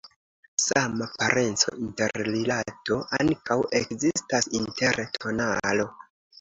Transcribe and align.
Sama 0.61 1.07
parenco-interrilato 1.17 2.99
ankaŭ 3.21 3.61
ekzistas 3.83 4.53
inter 4.63 5.01
tonalo. 5.23 5.91